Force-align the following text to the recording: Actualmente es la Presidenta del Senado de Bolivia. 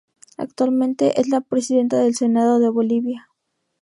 Actualmente 0.35 1.21
es 1.21 1.27
la 1.29 1.41
Presidenta 1.41 1.99
del 1.99 2.15
Senado 2.15 2.57
de 2.57 2.71
Bolivia. 2.71 3.29